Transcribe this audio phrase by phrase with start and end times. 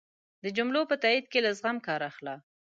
[0.43, 2.35] د جملو په تایېد کی له زغم کار اخله